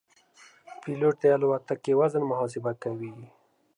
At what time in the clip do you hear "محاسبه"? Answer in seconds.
2.31-2.71